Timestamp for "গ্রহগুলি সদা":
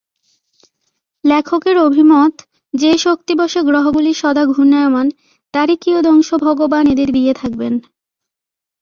3.63-4.43